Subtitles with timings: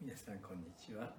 [0.00, 1.12] 皆さんこんにちは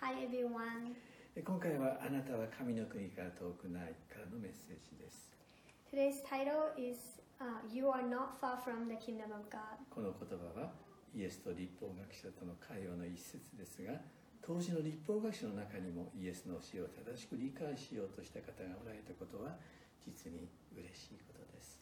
[0.00, 0.96] Hi everyone.
[1.36, 5.28] え今回はあなたは神の国から遠くないからのメッセージです
[5.92, 9.76] Today's title is uh, You Are Not Far from the Kingdom of God.
[9.92, 10.72] この言葉は
[11.12, 14.00] イエスと立法学者との会話の一節ですが
[14.40, 19.60] 当時の立法学者の中にもイエスの教えを正しく理解しようとした方がおられたことは
[20.00, 21.76] 実に嬉しいことです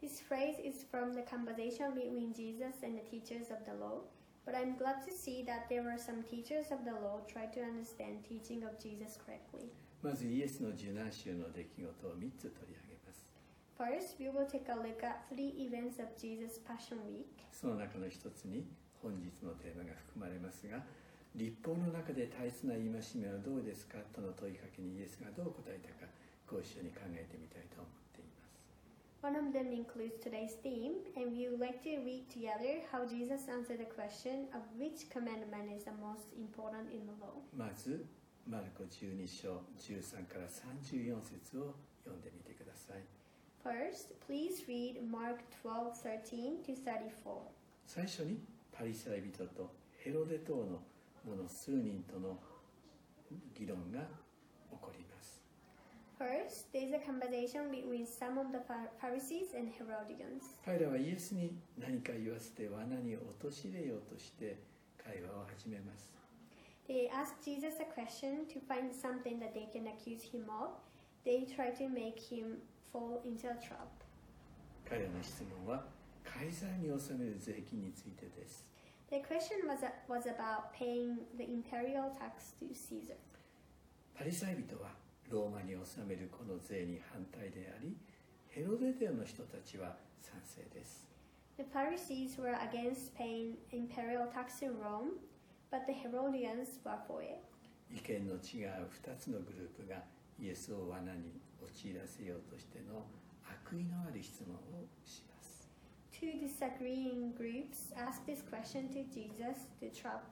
[0.00, 4.00] This phrase is from the conversation between Jesus and the teachers of the law.
[4.44, 7.60] But I'm glad to see that there were some teachers of the law try to
[7.62, 9.70] understand teaching of Jesus correctly.
[10.02, 13.24] まずイエスの受難週の出来事を3つ取り上げます
[13.78, 17.26] First, we will take a look at three events of Jesus' Passion Week.
[17.52, 18.66] その中の一つに
[19.00, 20.82] 本日のテーマが含まれますが
[21.34, 26.10] 立法の中で大切な戒めはどうですかとの問いかけにイエスがどう答えたか
[26.46, 28.01] ご一緒に考えてみたいと思います
[29.22, 33.46] One of them includes today's theme, and we would like to read together how Jesus
[33.46, 37.38] answered the question of which commandment is the most important in the law.
[37.56, 38.04] まず
[38.50, 43.04] マルコ12章13から34節を読んでみてください
[43.62, 47.38] First, please read Mark 12 13 to 34.
[47.86, 48.40] 最初に
[48.72, 49.70] パリサイ人と
[50.02, 50.82] ヘロデ等の
[51.24, 52.40] 者数人との
[53.54, 54.06] 議論が起
[54.80, 55.41] こります
[56.21, 60.43] First, there is a conversation between some of the Phar- Pharisees and Herodians.
[60.65, 64.57] 彼らはイエスに何か言わせて罠に陥れようとして
[64.97, 66.09] 会話を始めます
[66.89, 70.71] They ask Jesus a question to find something that they can accuse him of.
[71.25, 72.59] They try to make him
[72.91, 73.85] fall into a trap.
[74.89, 75.83] 彼らの質問は
[76.23, 78.65] カイザーに納める税金についてです
[79.09, 83.15] The question was, was about paying the imperial tax to Caesar.
[84.17, 84.89] パリサイ人は
[85.30, 87.96] ローマに納めるこの税に反対であり
[88.48, 91.08] ヘロデテの人たちは賛成です
[91.58, 95.20] The Pharisees were against paying imperial tax in Rome,
[95.70, 97.40] but the Herodians were for it.
[97.94, 100.02] 意見の違う2つのグループが
[100.40, 103.04] イエスを罠に陥らせようとしての
[103.44, 105.68] 悪意のある質問をします
[106.10, 110.22] Two disagreeing groups asked this question to Jesus to trap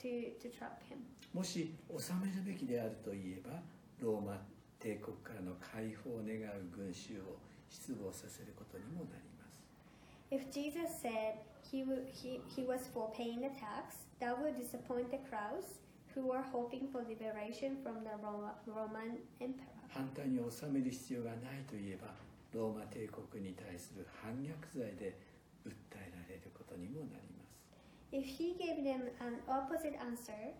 [0.00, 0.98] to, to trap him.
[1.34, 3.60] もし納めるべきであると言えば
[4.00, 4.40] ローマ
[4.78, 7.36] 帝国からの解放を願う群衆を
[7.68, 9.50] 失望させることにもなります
[10.30, 11.36] If Jesus said
[11.70, 15.80] he, he, he was for paying the tax, that would disappoint the crowds
[16.14, 19.66] who were hoping for liberation from the Roma, Roman emperor.
[19.88, 22.14] 反対に納める必要がないといえば
[22.54, 25.18] ローマ帝国に対する反逆罪で
[25.66, 27.50] 訴えられることにもなります
[28.12, 30.54] If he gave them an opposite answer,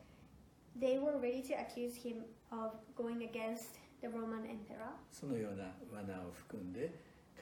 [0.78, 4.92] they were ready to accuse him of going against the Roman emperor.
[5.12, 6.91] そのような罠を含んで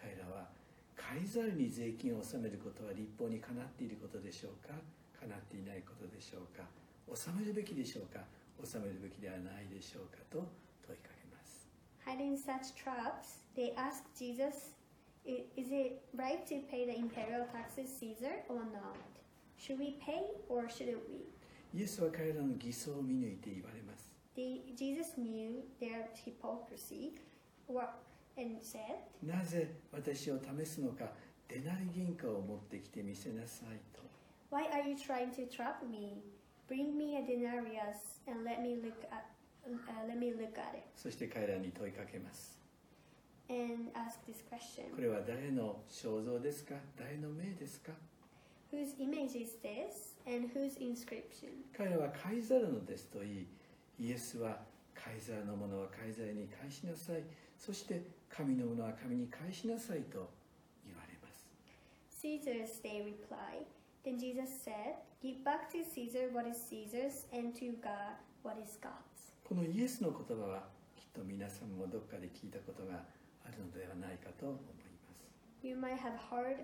[0.01, 0.49] 彼らは
[0.97, 4.75] カイザルに税金を納めることは立法にかなっていることでしょうか
[5.21, 6.65] かなっていないことでしょうか
[7.09, 8.21] 納めるべきでしょうか
[8.61, 10.39] 納めるべきではないでしょうかと
[10.87, 11.69] 問いかけます
[12.05, 14.75] Hiding such traps, they asked Jesus,
[15.27, 18.97] "I- Is it right to pay the imperial taxes Caesar or not?
[19.59, 21.27] Should we pay or shouldn't we?
[21.75, 27.13] イエスは彼らの偽装を見抜いて言われます They, Jesus knew their hypocrisy
[28.37, 31.07] and said, なぜ私を試すのか
[31.49, 34.03] デナリ銀貨を持ってきてみせなさいと
[34.51, 36.23] Why are you trying to trap me?
[36.69, 39.27] Bring me a denarius and let me look at,
[39.67, 40.85] uh, let me look at it.
[40.97, 42.57] そして彼らに問いかけます
[43.51, 47.93] And ask this question これは誰の肖像ですか誰の名ですか
[48.71, 51.49] Whose image is this and whose inscription?
[51.77, 53.47] 彼らはカイザルのですと言い
[53.99, 54.59] イエスは
[54.95, 57.23] カイザルのものはカイザルに返しなさい
[57.57, 60.29] そして神のものは神に返しなさいと
[60.85, 61.49] 言われます
[62.21, 63.65] Caesar's, they reply.
[64.05, 68.79] Then Jesus said, Give back to Caesar what is Caesar's and to God what is
[68.83, 69.33] God's.
[69.49, 70.65] このイエスの言葉は
[70.95, 73.01] きっと皆さんもどっかで聞いたことが
[73.47, 76.59] あるのではないかと思います You might have heard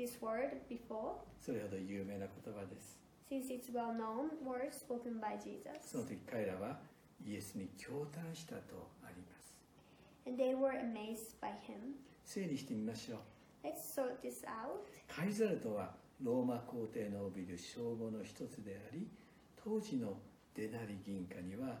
[0.00, 2.98] this word before, それほど有名な言葉です
[3.30, 5.60] since it's well known word spoken by Jesus.
[5.84, 6.80] その時彼らは
[7.24, 9.54] イエスに驚嘆したとあります
[10.26, 11.96] And they were amazed by him.
[12.24, 13.18] 整理してみましょう
[13.62, 14.88] Let's sort this out.
[15.06, 19.06] カイザルとはローマ皇帝の帯びる称号の一つであり
[19.62, 20.16] 当時の
[20.54, 21.78] デナリ銀貨には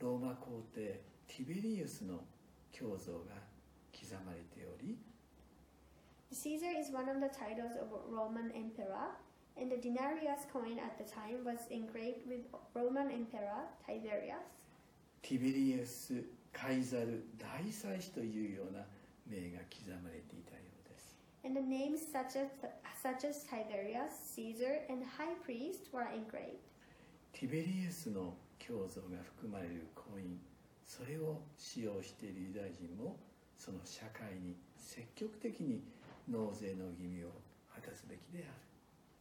[0.00, 2.20] ローマ皇帝ティベリウスの
[2.72, 3.34] 胸像が
[3.92, 4.96] 刻まれており
[6.31, 9.13] Caesar is one of the titles of a Roman emperor,
[9.55, 12.41] and the denarius coin at the time was engraved with
[12.73, 14.41] Roman Emperor Tiberius.
[15.21, 16.21] ティベリウス・
[16.51, 18.83] カイザル大祭司というような
[19.29, 21.15] 名が刻まれていたようです
[21.45, 22.49] And the names such as,
[23.01, 26.59] such as Tiberius, Caesar, and high priest were engraved.
[27.31, 30.37] ティベリエスの胸像が含まれる婚姻
[30.85, 33.17] それを使用しているユダヤ人も
[33.57, 35.81] その社会に積極的に
[36.30, 37.30] 納税の義務を
[37.74, 38.68] 果たすべきである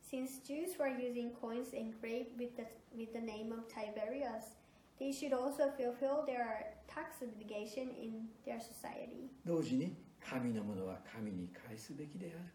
[0.02, 2.66] Since Jews were using coins engraved with the,
[2.96, 4.56] with the name of Tiberius,
[5.00, 9.30] they should also fulfill their tax obligation in their society.
[9.46, 12.54] 同時に神のものは神に返すべきである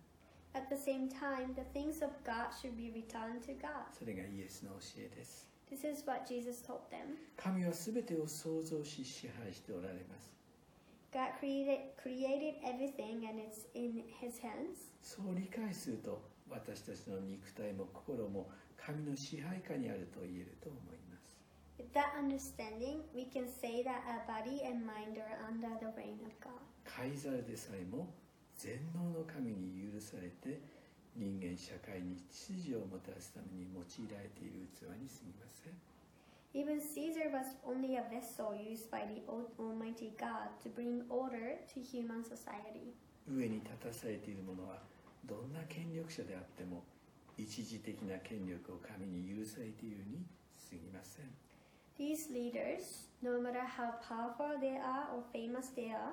[0.55, 3.93] At the same time, the things of God should be returned to God.
[3.99, 7.17] それがイエスの教えです This is what Jesus told them.
[7.37, 10.31] 神は全てを創造し支配しておられます
[11.13, 14.89] God created, created everything and it's in His hands.
[15.03, 18.49] そう理解すると私たちの肉体も心も
[18.81, 21.37] 神の支配下にあると言えると思います。
[26.85, 28.09] 改ざるでさえも
[28.57, 30.61] 全能の神に許されて
[31.15, 35.92] 人間社会に秩序をもたらすために用いられている器にすぎません。
[36.55, 41.81] Even Caesar was only a vessel used by the Al- Almighty God to bring order to
[41.81, 42.93] human society.
[43.29, 44.83] 上に立たされている者は
[45.25, 46.83] どんな権力者であっても
[47.39, 50.27] 一時的な権力を神に許されているに
[50.69, 51.31] 過ぎません
[51.97, 56.13] These leaders, no matter how powerful they are or famous they are,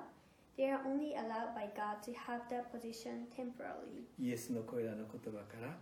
[0.56, 4.04] they are only allowed by God to have that position temporarily.
[4.18, 5.76] イエスのこれらの言葉から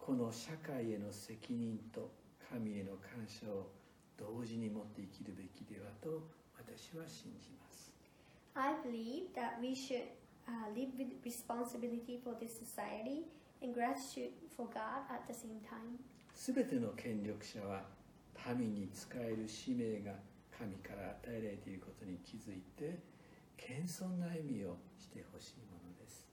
[0.00, 2.10] この社会への責任と
[2.50, 3.68] 神への感謝を
[4.18, 6.22] 同時に持って生きるべきではと
[6.56, 7.92] 私は信じます
[8.54, 10.06] I believe that we should
[10.46, 13.26] uh, live with responsibility for this society
[13.62, 15.98] and gratitude for God at the same time.
[16.34, 17.82] すべての権力者は
[18.56, 20.12] 民に仕える使命が
[20.56, 22.98] 神から与えられていることに気づいて
[23.56, 26.26] 謙遜な歩みをしてほしいものです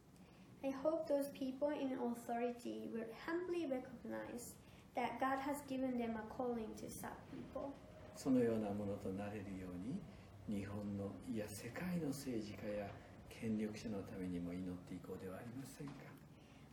[0.63, 4.53] I hope those people in authority will humbly recognize
[4.95, 7.73] that God has given them a calling to serve people.
[8.15, 10.01] そのようなものとなれるように
[10.47, 12.87] 日本のいや世界の政治家や
[13.29, 15.93] 権力者のためにも祈っていこうではありませんか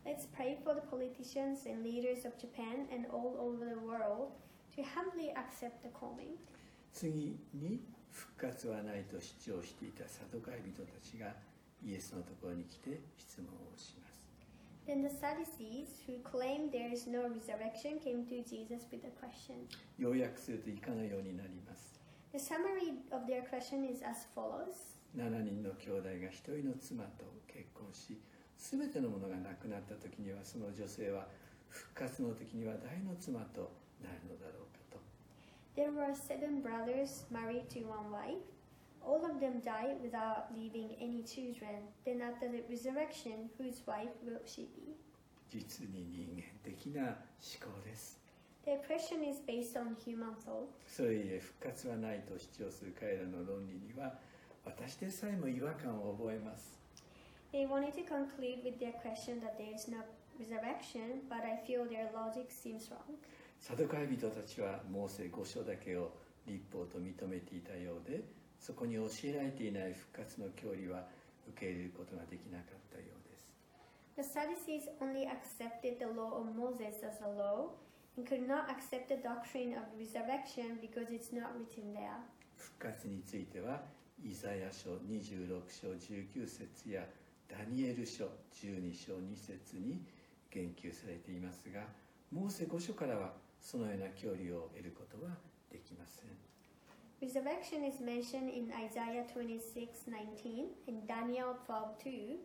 [0.05, 4.31] Let's pray for the politicians and leaders of Japan and all over the world
[4.75, 6.35] to humbly accept the calling.
[6.91, 7.79] 次に
[8.11, 11.33] 復活はないと主張していたサドカイ人たちが
[11.83, 14.08] イエスのところに来て質問をします
[14.89, 19.69] Then the Sadducees, who claimed there is no resurrection, came to Jesus with a question.
[19.99, 22.01] 要約すると以下のようになります
[22.31, 28.17] The summary of their question is as follows 7人の兄弟が1人の妻と結婚し
[28.57, 31.27] 全てのものがなくなった時にはその女性は
[31.69, 33.69] 復活の時には誰の妻と
[34.01, 34.97] なるのだろうかと
[35.77, 38.41] There were seven brothers married to one wife.
[39.06, 41.84] All of them died without leaving any children.
[42.06, 44.96] Then, after the resurrection, whose wife will she be?
[45.50, 47.14] 実に人間的な思
[47.60, 48.18] 考です
[48.66, 50.66] Their question is based on human thought.
[50.88, 54.14] それゆえ復活はないと主張する彼らの論理には
[54.64, 56.78] 私でさえも違和感を覚えます
[57.52, 59.98] They wanted to conclude with their question that there is no
[60.40, 63.14] resurrection, but I feel their logic seems wrong.
[63.60, 66.10] サドカイ人たちはモーセ5章だけを
[66.46, 68.24] 立法と認めていたようで
[68.59, 71.07] そこに教えられていない復活の教理は
[71.47, 73.49] 受け入れることができなかったようです
[74.15, 77.71] The Sadducees only accepted the law of Moses as a law
[78.17, 82.19] and could not accept the doctrine of resurrection because it's not written there.
[82.57, 83.81] 復活については
[84.21, 87.05] イザヤ書26章19節や
[87.47, 90.03] ダニエル書12章2節に
[90.51, 91.81] 言及されていますが
[92.31, 95.31] モーセ5書からはそのような教理を得ることは
[95.71, 96.48] できません
[97.20, 102.38] Resurrection is mentioned in Isaiah 26:19 and Daniel 12:2,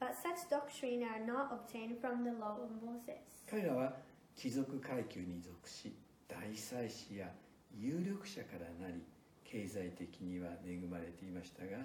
[0.00, 3.44] but such doctrine are not obtained from the law of Moses.
[3.46, 3.96] 彼らは
[4.34, 5.94] 貴族階級に属し
[6.26, 7.32] 大祭司や
[7.74, 9.02] 有力者からなり
[9.44, 11.78] 経済的には恵まれていましたが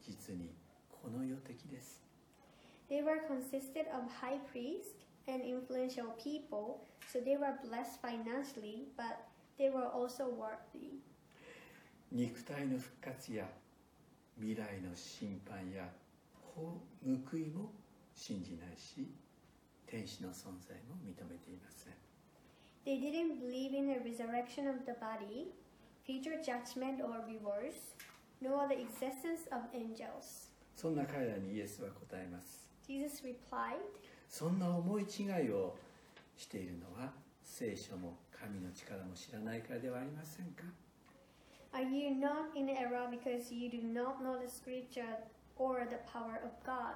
[0.00, 0.50] 実に
[0.90, 2.00] この世的です
[2.88, 9.28] They were consisted of high priests and influential people, so they were blessed financially, but
[9.58, 10.98] they were also worldly.
[12.11, 13.45] 肉体の復活や
[14.37, 15.89] 未来の審判や
[16.55, 17.71] 報報いも
[18.13, 19.09] 信じないし
[19.85, 21.93] 天使の存在も認めていません
[22.85, 25.47] They didn't believe in the resurrection of the body,
[26.05, 27.95] future judgment or rewards,
[28.39, 30.51] nor the existence of angels.
[30.75, 33.79] そんな彼らにイエスは答えます Jesus replied,
[34.29, 35.75] そんな思い違いを
[36.37, 37.11] しているのは
[37.43, 40.63] 聖書も神の力も知らないからではありませんか
[41.75, 45.17] Are you not in error because you do not know the scripture
[45.57, 46.95] or the power of God?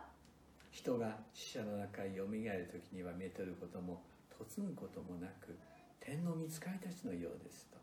[0.72, 4.02] 人が死者の中へよみがえる時にはめとることも
[4.40, 5.58] 嫁ぐこともなく
[6.00, 7.78] 天の御使いたちのようですと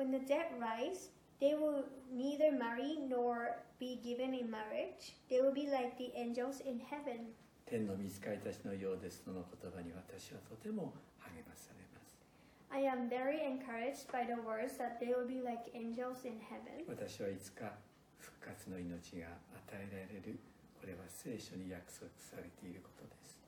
[0.00, 1.10] When the dead rise,
[1.42, 5.12] they will neither marry nor be given in marriage.
[5.28, 7.34] They will be like the angels in heaven.
[7.66, 10.94] 天の御使いたちのようですとの言葉に私はとても
[12.74, 16.82] I am very encouraged by the words that they will be like angels in heaven.
[16.88, 17.78] 私はいつか
[18.18, 19.28] 復活の命が
[19.70, 20.40] 与えられる
[20.80, 23.38] これは聖書に約束されていることです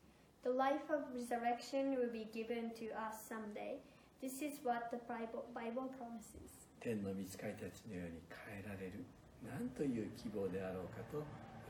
[0.45, 3.83] The life of resurrection will be given to us someday.
[4.23, 6.71] This is what the Bible, Bible promises.
[6.79, 9.03] 天の御使いたちのように変えられる
[9.43, 11.19] なんという希望であろうかと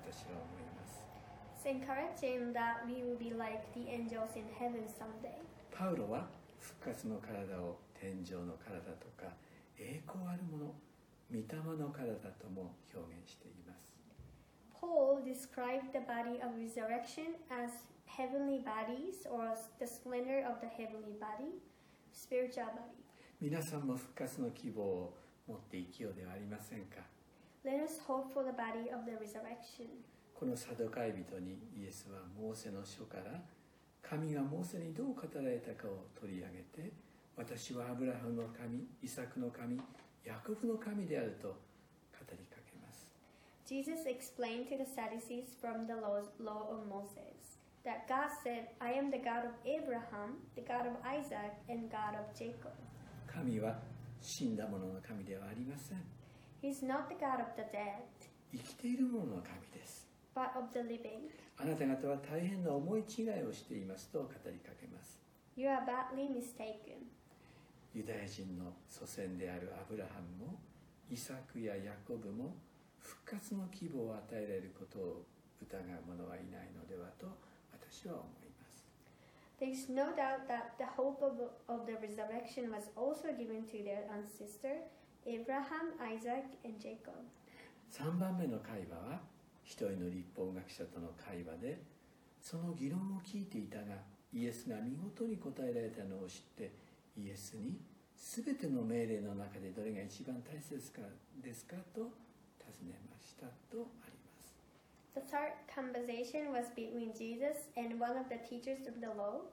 [0.04, 1.00] 私は思います
[1.56, 5.40] It's encouraging that we will be like the angels in heaven someday.
[5.72, 6.28] パウロは
[6.66, 9.30] 復活の体を天上の体とか
[9.78, 10.74] 栄光あるもの
[11.30, 11.46] 御霊
[11.78, 12.10] の体
[12.42, 13.86] とも表現しています
[14.74, 17.70] Paul described the body of resurrection as
[18.06, 21.62] heavenly bodies or the splendor of the heavenly body,
[22.12, 22.96] spiritual body.
[23.40, 27.00] 皆さんも復活の希望を持って生きようではありませんか
[27.64, 29.88] Let us hope for the body of the resurrection.
[30.34, 33.40] このサドカイ人にイエスはモーセの書から
[34.08, 36.92] 神がモーセにどう語られたかを取り上げて
[37.36, 39.80] 私はアブラハムの神イサクの神
[40.24, 41.54] ヤコブの神であると語
[42.30, 43.12] りかけます
[43.66, 49.10] Jesus explained to the Sadducees from the law, of Moses that God said, I am
[49.10, 52.70] the God of Abraham, the God of Isaac, and God of Jacob.
[53.26, 53.76] 神は
[54.22, 55.98] 死んだ者の神ではありません
[56.62, 58.06] He's not the God of the dead,
[58.52, 61.30] 生きている者の神です but of the living.
[61.58, 65.18] あなた方は大変な思い違いをしていますと語りかけます
[65.56, 67.08] You are badly mistaken.
[67.94, 70.58] ユダヤ人の祖先であるアブラハムも
[71.10, 72.54] イサクやヤコブも
[73.00, 75.24] 復活の希望を与えられることを
[75.62, 77.26] 疑う者はいないのではと
[77.72, 78.84] 私は思います
[79.58, 83.82] There is no doubt that the hope of, of the resurrection was also given to
[83.82, 84.84] their ancestor,
[85.24, 87.16] Abraham, Isaac, and Jacob.
[87.90, 89.20] 3番目の会話は
[89.66, 91.82] 一人の立法学者との会話で
[92.40, 93.98] その議論を聞いていたが
[94.32, 96.70] イエスが見事に答えられたのを知って
[97.18, 97.74] イエスに
[98.14, 101.02] 全ての命令の中でどれが一番大切ですか
[101.42, 102.14] ですかと
[102.62, 104.54] 尋ねましたとあります
[105.18, 109.48] The third conversation was between Jesus and one of the teachers of the law.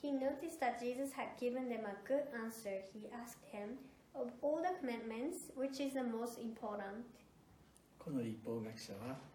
[0.00, 2.80] He noticed that Jesus had given them a good answer.
[2.92, 3.76] He asked him,
[4.14, 7.04] Of all the commandments, which is the most important?
[7.98, 9.33] この立法学者は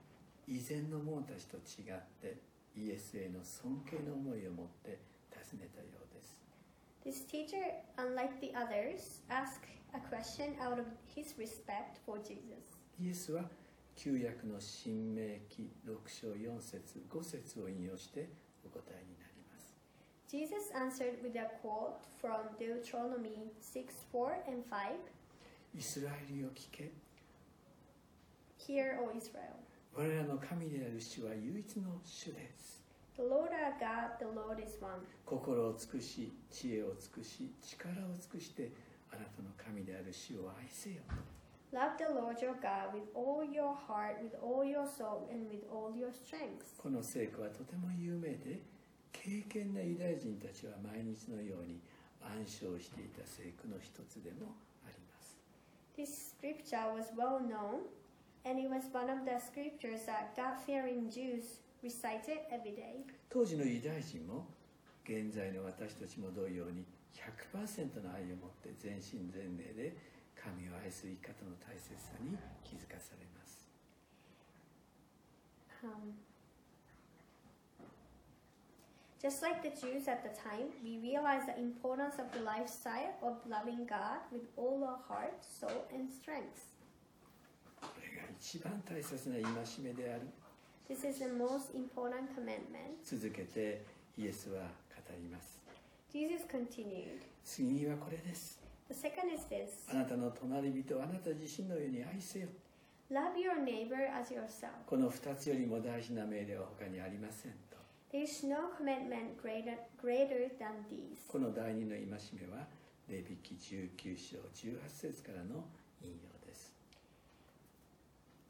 [0.49, 2.41] 以前の者たちと違って
[2.75, 4.97] イエスへの尊敬の思いを持って
[5.29, 6.41] 尋ねたようです
[7.05, 7.61] This teacher,
[7.97, 12.41] unlike the others, asked a question out of his respect for Jesus.
[12.99, 13.43] イエスは
[13.95, 18.27] 旧約の新明記6章4節5節を引用して
[18.65, 19.75] お答えになります
[20.27, 24.95] Jesus answered with a quote from Deuteronomy 6 4 and 5
[25.77, 26.91] イスラエルよ聞け
[28.57, 29.68] Hear, O Israel.
[29.95, 32.79] 我らの神である主は唯一の主です
[33.17, 35.03] The Lord our God, the Lord is one.
[35.25, 38.71] 心を尽くし知恵を尽くし力を尽くして
[39.11, 41.01] あなたの神である主を愛せよ
[41.73, 45.61] Love the Lord your God with all your heart, with all your soul, and with
[45.69, 46.65] all your strength.
[46.81, 48.61] この聖句はとても有名で
[49.11, 51.79] 敬虔なユダヤ人たちは毎日のように
[52.23, 54.55] 暗唱していた聖句の一つでも
[54.85, 55.37] あります
[55.97, 57.85] This scripture was well known,
[58.49, 63.05] and it was one of the scriptures that God fearing Jews recited every day.
[63.29, 64.47] 当時のユダヤ人も
[65.05, 69.95] 現在の私たちも同様に100%の愛を持って全身全霊で
[70.35, 73.59] 神を愛する生き方の大切さに気づかされます
[75.81, 76.11] Um,
[79.21, 83.37] just like the Jews at the time, we realize the importance of the lifestyle of
[83.47, 86.78] loving God with all our heart, soul, and strength.
[88.09, 89.43] これが一番大切な戒
[89.83, 90.21] めである
[90.89, 92.97] This is the most important commandment.
[93.03, 93.85] 続けて
[94.17, 94.65] イエスは語
[95.15, 95.59] ります
[96.11, 97.21] Jesus continued.
[97.45, 102.47] 次はこれです The second is this あなたの隣人をあなた自身のように愛せよ
[103.11, 104.69] love your neighbor as yourself.
[104.87, 107.77] この2つよりも大事な命令は他にありませんと
[108.11, 111.21] There is no commandment greater, greater than these.
[111.27, 112.17] この第二の戒め
[112.51, 112.65] は
[113.07, 115.63] レビキ19章18節からの
[116.01, 116.28] 引用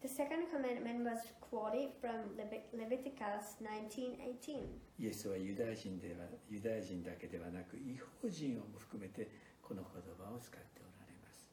[0.02, 4.64] The second commandment was quoted from Levit- Leviticus 19:18.
[4.98, 9.28] イエスはユダヤ人ではユダヤ人だけではなく違法人をも含めて
[9.62, 11.50] この言葉を使っておられます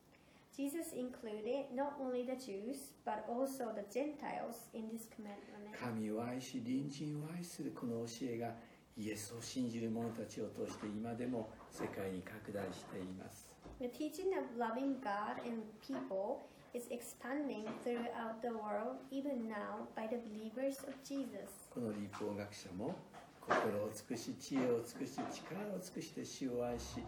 [0.52, 5.72] Jesus included not only the Jews but also the Gentiles in this commandment.
[5.76, 8.54] 神を愛し隣人を愛するこの教えが
[8.96, 20.06] イエスを信じる者たちを通して今でも世界に拡大しています The teaching of loving God and people is expanding throughout the world even now by
[20.06, 21.48] the believers of Jesus.
[21.72, 22.94] この立法学者も
[23.40, 27.00] 心を尽くし知恵を尽くし力を尽くして主を愛し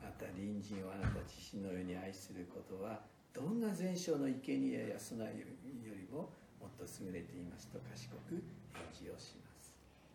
[0.00, 3.00] また隣人をあなた自身のように愛することは
[3.34, 8.40] どんな前生の生贄や備えよりももっと優れていますと賢く
[8.72, 9.74] 返事をします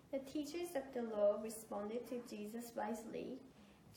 [0.10, 3.38] The teachers of the law responded to Jesus wisely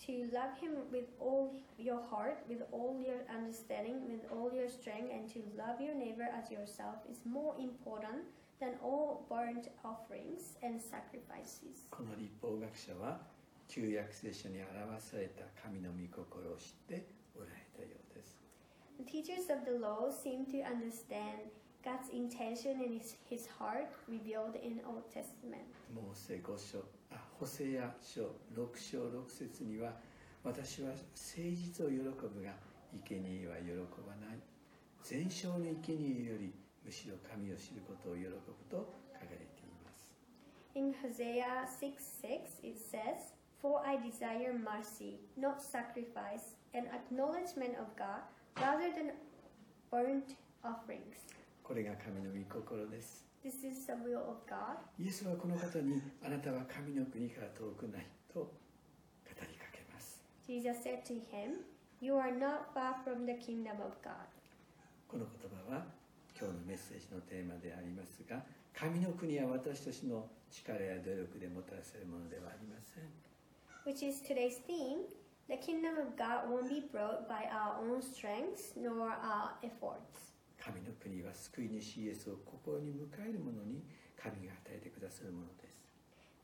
[0.05, 5.09] to love him with all your heart, with all your understanding, with all your strength,
[5.13, 8.25] and to love your neighbor as yourself is more important
[8.59, 11.87] than all burnt offerings and sacrifices.
[11.89, 13.21] この立法学者は
[13.67, 18.37] 旧約聖書に表された神の御心を知っておられたようです
[18.99, 21.49] The teachers of the law seem to understand
[21.83, 25.63] God's intention in his, his heart revealed in Old Testament.
[25.93, 29.92] モーセ5章あ ホセア書6章6節には
[30.42, 32.50] 私は誠実を喜ぶが
[33.06, 33.70] 生贄は喜
[34.02, 34.38] ばない
[35.04, 36.52] 全焼の生贄より
[36.84, 38.32] むしろ神を知ることを喜ぶ
[38.68, 40.10] と書かれています
[40.74, 47.86] In Hosea 6 6, it says, For I desire mercy, not sacrifice, and acknowledgement of
[47.96, 48.22] God
[48.58, 49.12] rather than
[49.90, 51.18] burnt offerings.
[51.62, 54.76] これが神の御心です This is the will of God.
[54.98, 58.50] イエスはこの方にあなたは神の国から遠くないと語
[59.28, 61.62] りかけます Jesus said to him,
[62.00, 64.12] You are not far from the kingdom of God.
[65.06, 65.84] この言葉は
[66.38, 68.42] 今日のメッセージのテーマでありますが
[68.74, 73.04] 神の国は私たちの力や努力でもたらせるものではありません
[73.86, 75.06] Which is today's theme.
[75.48, 80.27] The kingdom of God won't be brought by our own strengths nor our efforts.
[80.62, 83.82] 神の国は救い主イエスを心に迎える者に
[84.20, 85.78] 神が与えてくださるものです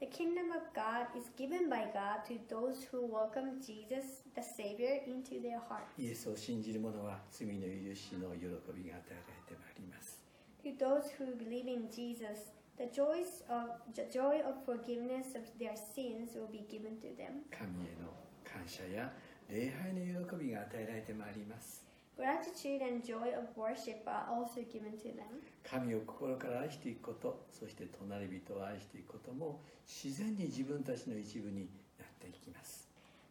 [0.00, 5.00] The kingdom of God is given by God to those who welcome Jesus, the Savior,
[5.06, 5.94] into their hearts.
[5.96, 8.44] イエスを信じる者は罪の許しの喜
[8.74, 10.20] びが与えられてまいります
[10.64, 15.76] To those who believe in Jesus, the joys of the joy of forgiveness of their
[15.76, 17.46] sins will be given to them.
[17.50, 18.12] 神への
[18.44, 19.12] 感謝や
[19.48, 21.83] 礼拝の喜びが与えられてまいります
[22.16, 25.42] Gratitude and joy of worship are also given to them.
[25.64, 32.88] 神を心から愛していくことそして隣人を愛していくことも自然に自分たちの一部になっていきます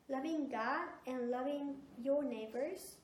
[0.09, 2.97] Loving God and loving your neighbors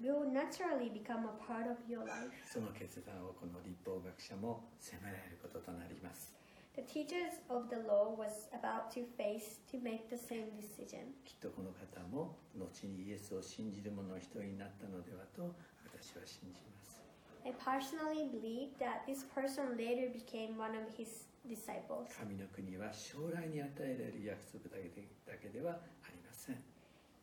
[0.00, 2.32] will naturally become a part of your life.
[2.50, 6.32] その決断をこの立法学者も責められることとなります
[6.74, 11.12] The teachers of the law was about to face to make the same decision.
[11.24, 15.54] きっとこの方も後にイエスを信じる者の一人になったのではと
[15.84, 17.02] 私は信じます
[17.44, 22.08] I personally believe that this person later became one of his disciples.
[22.18, 26.56] 神の国は将来に与えられる約束だけでだけではありません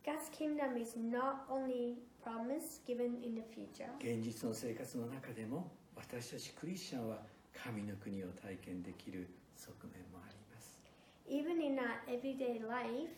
[0.06, 3.90] God's kingdom is not only promise given in the future.
[3.98, 7.18] 現実の生活の中でも私たちクリスチャンは
[7.52, 9.28] 神の国を体験できる
[9.60, 10.80] 側面もあります
[11.28, 13.12] Even in our everyday life,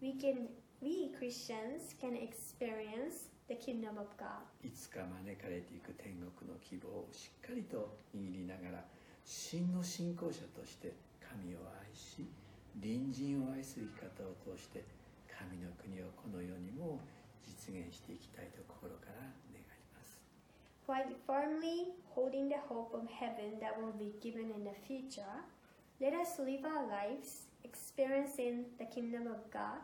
[0.00, 0.48] we can
[0.80, 4.40] we Christians can experience the kingdom of God.
[4.66, 8.84] いつか招かれていく天国の希望をしっかりと握りながら
[9.24, 12.26] 真の信仰者として神を愛し
[12.80, 14.82] 隣人を愛する生き方を通して
[15.28, 16.98] 神の国をこの世にも
[17.44, 20.18] 実現していきたいと心から願います
[20.88, 25.44] While firmly holding the hope of heaven that will be given in the future,
[26.01, 29.79] let us live our lives experiencing the kingdom of God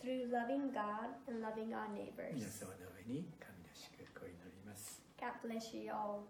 [0.00, 2.38] through loving God and loving our 皆 neighbors.
[2.60, 6.26] 様の上に神の祝福を祈ります God bless you all.